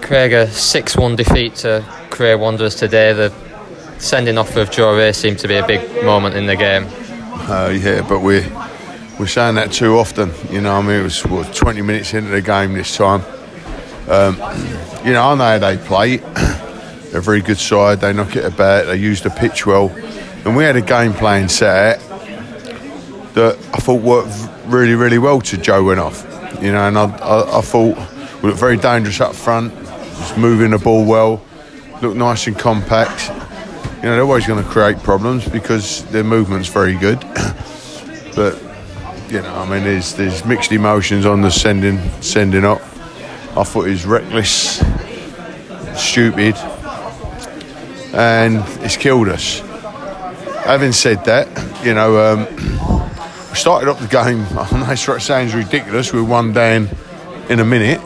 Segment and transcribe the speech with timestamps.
[0.00, 3.12] Craig, a 6 1 defeat to Cray Wanderers today.
[3.12, 3.32] The
[3.98, 6.86] sending off of Joe Ray seemed to be a big moment in the game.
[7.48, 8.46] Uh, yeah, but we're,
[9.18, 10.32] we're saying that too often.
[10.50, 13.22] You know, I mean, it was what, 20 minutes into the game this time.
[14.08, 14.36] Um,
[15.04, 16.16] you know, I know they play.
[17.10, 18.00] They're a very good side.
[18.00, 18.86] They knock it about.
[18.86, 19.88] They use the pitch well.
[20.44, 22.00] And we had a game plan set
[23.34, 24.32] that I thought worked
[24.66, 26.24] really, really well to Joe went off.
[26.62, 27.96] You know, and I, I, I thought
[28.42, 29.72] we looked very dangerous up front,
[30.36, 31.42] moving the ball well,
[32.02, 33.28] looked nice and compact.
[33.96, 37.20] You know, they're always going to create problems because their movement's very good.
[38.36, 38.62] but
[39.28, 42.80] you know, I mean, there's there's mixed emotions on the sending sending up.
[43.56, 44.78] I thought it was reckless,
[45.94, 46.54] stupid,
[48.14, 49.60] and it's killed us.
[50.64, 51.48] Having said that,
[51.84, 52.46] you know, um,
[53.50, 54.44] we started up the game.
[54.58, 56.12] I know it sounds ridiculous.
[56.12, 56.88] We one down
[57.48, 58.00] in a minute.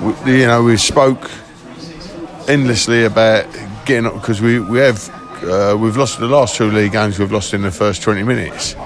[0.00, 1.30] You know, we spoke
[2.48, 3.44] endlessly about
[3.84, 5.10] getting up because we we have
[5.44, 7.18] uh, we've lost the last two league games.
[7.18, 8.76] We've lost in the first 20 minutes,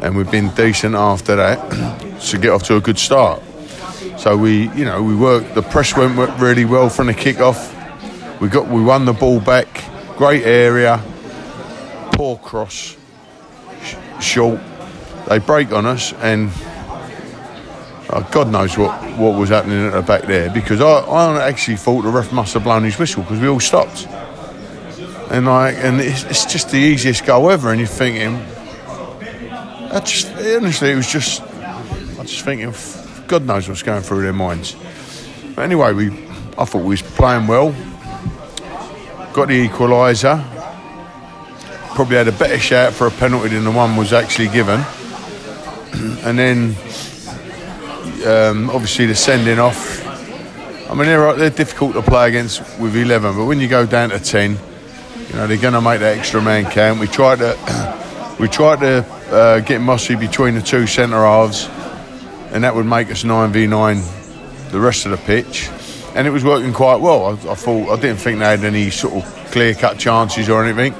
[0.00, 3.42] and we've been decent after that to get off to a good start.
[4.16, 5.54] So we, you know, we worked.
[5.54, 7.74] The press went really well from the kick-off.
[8.40, 9.84] We got, we won the ball back.
[10.16, 11.02] Great area.
[12.12, 12.96] Poor cross.
[13.82, 14.60] Sh- short.
[15.28, 16.50] They break on us, and
[18.10, 20.50] uh, God knows what, what was happening at the back there.
[20.50, 23.60] Because I, I actually thought the ref must have blown his whistle because we all
[23.60, 24.06] stopped.
[25.30, 27.70] And like, and it's, it's just the easiest goal ever.
[27.70, 28.36] And you're thinking,
[29.90, 32.74] I just honestly, it was just, I just thinking.
[33.26, 34.74] God knows what's going through their minds.
[35.54, 36.08] But anyway, we
[36.56, 37.72] I thought we was playing well.
[39.32, 40.42] Got the equaliser.
[41.94, 44.80] Probably had a better shout for a penalty than the one was actually given.
[46.24, 46.74] and then
[48.28, 50.06] um, obviously the sending off.
[50.90, 54.10] I mean they're they're difficult to play against with 11, but when you go down
[54.10, 57.00] to 10, you know they're going to make that extra man count.
[57.00, 61.68] We tried to we tried to uh, get Mossy between the two centre halves
[62.52, 65.68] and that would make us 9v9 the rest of the pitch.
[66.14, 67.26] And it was working quite well.
[67.26, 70.64] I, I thought I didn't think they had any sort of clear cut chances or
[70.64, 70.94] anything.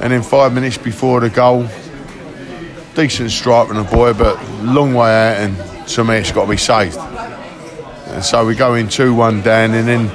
[0.00, 1.68] And then five minutes before the goal,
[2.94, 5.56] decent strike from the boy, but long way out, and
[5.94, 6.98] to me it's got to be saved.
[6.98, 10.10] And so we go in 2 1 down, and then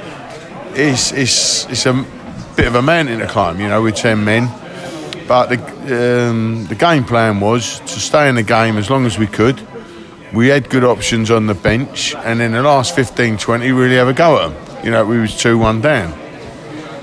[0.74, 2.04] it's, it's, it's a
[2.56, 4.48] bit of a mountain to climb, you know, with 10 men.
[5.26, 9.18] But the, um, the game plan was to stay in the game as long as
[9.18, 9.60] we could
[10.32, 14.08] we had good options on the bench, and in the last 15 20, really have
[14.08, 14.84] a go at them.
[14.84, 16.12] You know, we was 2 1 down.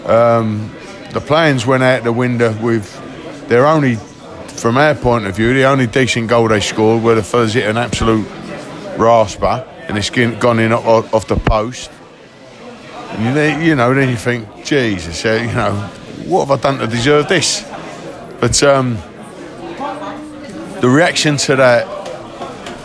[0.05, 0.71] Um,
[1.11, 2.99] the plans went out the window with
[3.47, 7.23] their only, from our point of view, the only decent goal they scored where the
[7.23, 8.27] fellas hit an absolute
[8.97, 11.91] rasper and it's gone in off, the post.
[13.09, 15.73] And you, you know, then you think, Jesus, you know,
[16.25, 17.63] what have I done to deserve this?
[18.39, 18.97] But um,
[20.81, 21.87] the reaction to that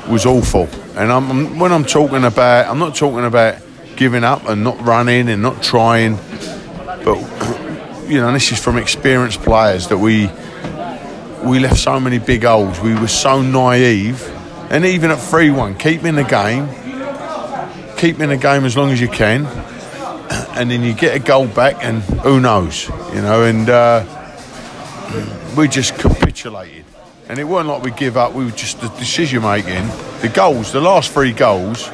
[0.09, 0.69] was awful.
[0.97, 3.57] And I'm, when I'm talking about, I'm not talking about
[3.97, 6.17] giving up and not running and not trying,
[7.05, 7.19] but
[8.09, 10.31] you know, this is from experienced players that we
[11.43, 12.81] we left so many big holes.
[12.81, 14.21] We were so naive,
[14.71, 16.69] and even at three one, keeping the game,
[17.97, 19.47] keeping the game as long as you can,
[20.57, 24.05] and then you get a goal back, and who knows, you know, and uh,
[25.57, 26.85] we just capitulated.
[27.29, 29.87] And it wasn't like we give up, we were just the decision making.
[30.23, 31.91] The goals, the last three goals,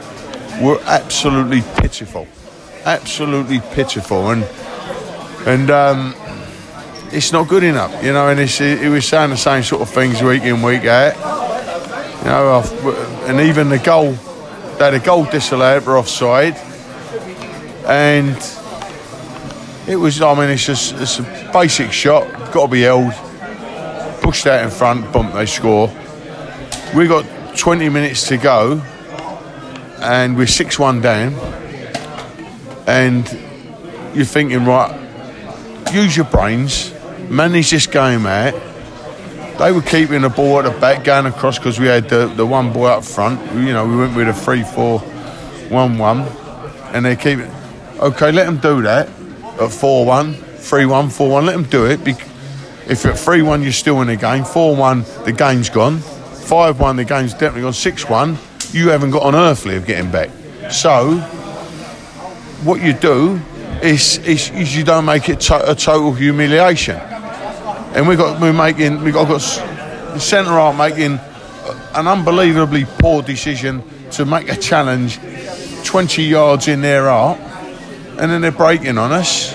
[0.62, 2.28] were absolutely pitiful.
[2.84, 4.30] Absolutely pitiful.
[4.30, 4.44] And
[5.46, 6.14] and um,
[7.12, 8.28] it's not good enough, you know.
[8.28, 11.33] And it's, it was saying the same sort of things week in, week out.
[12.24, 12.62] You know,
[13.26, 14.12] and even the goal,
[14.78, 16.56] they had a goal disallowed for offside.
[17.86, 18.36] And
[19.86, 23.12] it was, I mean, it's just it's a basic shot, got to be held
[24.24, 25.92] pushed out in front, bump, they score.
[26.94, 27.26] We got
[27.58, 28.80] 20 minutes to go,
[30.00, 31.34] and we're 6 1 down.
[32.86, 33.30] And
[34.14, 34.98] you're thinking, right,
[35.92, 36.94] use your brains,
[37.28, 38.54] manage this game out.
[39.58, 42.44] They were keeping the ball at the back, going across because we had the, the
[42.44, 43.40] one boy up front.
[43.54, 46.18] You know, we went with a 3 4 1 1,
[46.92, 47.50] and they're keeping.
[48.00, 49.08] Okay, let them do that
[49.60, 52.00] at 4 1, 3 1, 4 1, let them do it.
[52.88, 56.80] If at 3 1 you're still in the game, 4 1 the game's gone, 5
[56.80, 58.38] 1 the game's definitely gone, 6 1
[58.74, 60.30] you haven't got an earthly of getting back.
[60.70, 61.18] So,
[62.64, 63.40] what you do
[63.80, 67.00] is, is, is you don't make it to, a total humiliation.
[67.94, 71.18] And we got we're making we got, got the centre half making
[71.94, 75.18] an unbelievably poor decision to make a challenge
[75.84, 77.38] 20 yards in their art
[78.18, 79.54] and then they're breaking on us.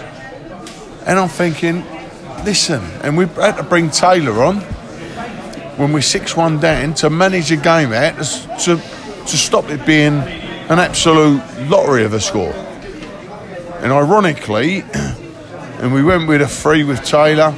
[1.05, 1.83] And I'm thinking,
[2.43, 4.57] listen, and we had to bring Taylor on
[5.77, 8.15] when we're 6 1 down to manage a game out
[8.61, 12.53] to, to stop it being an absolute lottery of a score.
[13.81, 17.55] And ironically, and we went with a three with Taylor.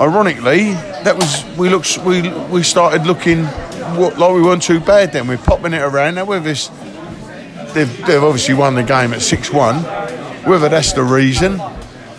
[0.00, 0.72] Ironically,
[1.04, 5.28] that was we looked we we started looking like we weren't too bad then.
[5.28, 6.14] We're popping it around.
[6.14, 6.68] Now whether it's,
[7.74, 9.76] they've, they've obviously won the game at six one,
[10.44, 11.60] whether that's the reason,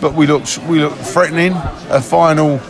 [0.00, 1.54] but we looked we looked threatening.
[1.90, 2.60] A final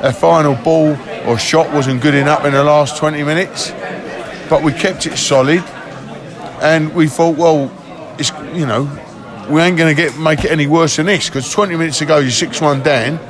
[0.00, 0.96] a final ball
[1.26, 3.72] or shot wasn't good enough in the last 20 minutes,
[4.48, 5.62] but we kept it solid,
[6.62, 7.70] and we thought, well,
[8.18, 8.84] it's you know
[9.50, 12.20] we ain't going to get make it any worse than this because 20 minutes ago
[12.20, 13.20] you're six one down.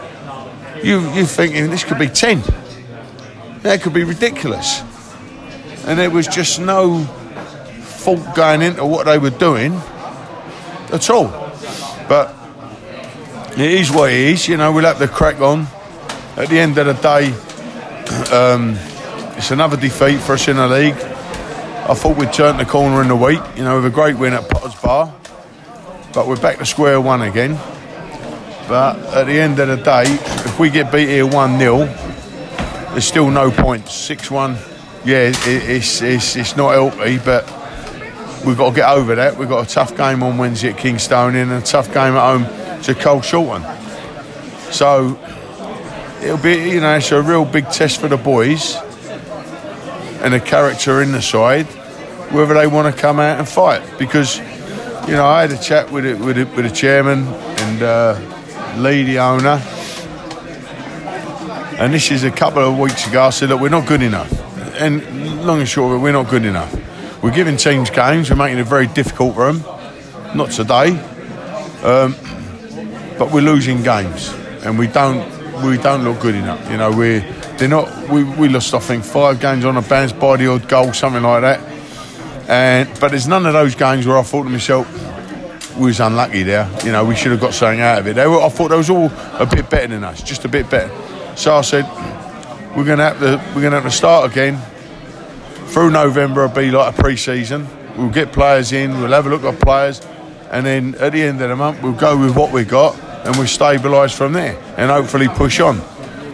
[0.83, 2.43] You you're thinking this could be 10.
[3.63, 4.83] That could be ridiculous,
[5.87, 9.75] and there was just no fault going into what they were doing
[10.93, 11.29] at all.
[12.09, 12.35] But
[13.53, 14.49] it is what it is.
[14.49, 15.69] You know, we'll have to crack on.
[16.37, 17.27] At the end of the day,
[18.33, 18.77] um,
[19.37, 20.95] it's another defeat for us in the league.
[20.95, 24.33] I thought we'd turned the corner in the week, you know, with a great win
[24.33, 25.15] at Potter's Bar.
[26.13, 27.59] But we're back to square one again.
[28.73, 31.85] But at the end of the day, if we get beat here 1 0,
[32.93, 33.93] there's still no points.
[33.93, 34.57] 6 1,
[35.05, 37.45] yeah, it, it's, it's, it's not healthy, but
[38.47, 39.37] we've got to get over that.
[39.37, 42.45] We've got a tough game on Wednesday at Kingstone and a tough game at home
[42.85, 43.63] to Carshalton.
[44.73, 45.19] So
[46.23, 48.77] it'll be, you know, it's a real big test for the boys
[50.23, 51.67] and the character in the side,
[52.33, 53.83] whether they want to come out and fight.
[53.99, 57.83] Because, you know, I had a chat with it with, it, with the chairman and
[57.83, 58.39] uh,
[58.75, 59.63] The owner,
[61.79, 63.25] and this is a couple of weeks ago.
[63.25, 64.33] I said, look, we're not good enough,
[64.81, 66.75] and long and short of it, we're not good enough.
[67.23, 68.31] We're giving teams games.
[68.31, 69.63] We're making it very difficult for them.
[70.35, 70.99] Not today,
[71.85, 72.17] um,
[73.19, 74.31] but we're losing games,
[74.65, 75.21] and we don't
[75.63, 76.69] we don't look good enough.
[76.71, 77.21] You know, we're
[77.59, 78.09] they're not.
[78.09, 81.23] We, we lost I think five games on a bounce by the odd goal, something
[81.23, 81.61] like that.
[82.49, 84.89] And but there's none of those games where I thought to myself,
[85.77, 86.69] we was unlucky there.
[86.85, 88.15] You know, we should have got something out of it.
[88.15, 90.69] They were, I thought they was all a bit better than us, just a bit
[90.69, 90.93] better.
[91.37, 91.85] So I said,
[92.77, 94.61] we're gonna have to we're gonna have to start again.
[95.69, 97.67] Through November, it'll be like a pre-season.
[97.97, 99.01] We'll get players in.
[99.01, 100.01] We'll have a look at players,
[100.51, 103.37] and then at the end of the month, we'll go with what we got and
[103.37, 105.81] we'll stabilise from there and hopefully push on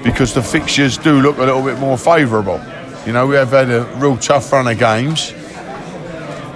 [0.02, 2.60] because the fixtures do look a little bit more favourable.
[3.06, 5.32] You know, we have had a real tough run of games,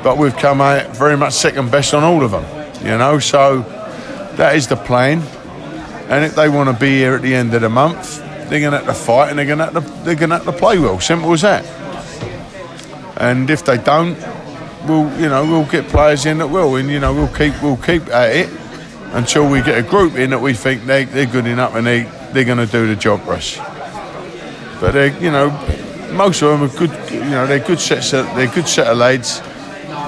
[0.03, 2.62] but we've come out very much second best on all of them.
[2.83, 3.61] You know, so
[4.37, 5.21] that is the plan.
[6.09, 8.19] And if they want to be here at the end of the month,
[8.49, 10.37] they're going to have to fight and they're going to have to, they're going to
[10.39, 11.01] have to play well.
[11.01, 11.65] Simple as that.
[13.17, 14.19] And if they don't,
[14.87, 17.77] we'll you know we'll get players in that will, and you know we'll keep we'll
[17.77, 18.51] keep at it
[19.13, 22.03] until we get a group in that we think they, they're good enough and they,
[22.33, 23.59] they're going to do the job for us.
[24.81, 25.51] But they, you know,
[26.13, 27.13] most of them are good.
[27.13, 28.13] You know, they're good sets.
[28.13, 29.41] Of, they're good set of lads.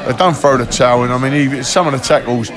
[0.06, 1.10] They don't throw the towel in.
[1.10, 2.50] I mean, even some of the tackles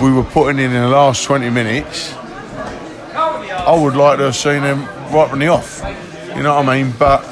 [0.00, 4.62] we were putting in in the last 20 minutes, I would like to have seen
[4.62, 5.82] them right from the off.
[6.36, 6.94] You know what I mean?
[6.98, 7.24] But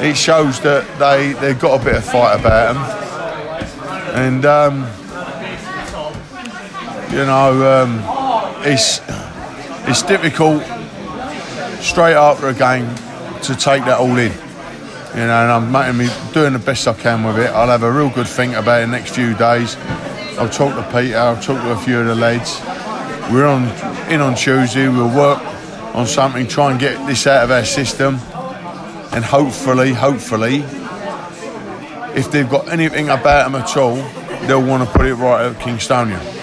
[0.00, 4.44] it shows that they they've got a bit of fight about them, and.
[4.44, 4.86] Um,
[7.16, 8.02] you know, um,
[8.66, 9.00] it's
[9.88, 10.62] it's difficult
[11.80, 12.94] straight after a game
[13.42, 14.32] to take that all in.
[15.16, 17.48] You know, and I'm me doing the best I can with it.
[17.48, 19.74] I'll have a real good think about it the next few days.
[20.38, 21.16] I'll talk to Peter.
[21.16, 22.60] I'll talk to a few of the lads.
[23.32, 23.64] We're on
[24.12, 24.88] in on Tuesday.
[24.88, 25.42] We'll work
[25.94, 28.16] on something, try and get this out of our system,
[29.12, 30.56] and hopefully, hopefully,
[32.14, 33.96] if they've got anything about them at all,
[34.46, 36.35] they'll want to put it right at Kingstonian.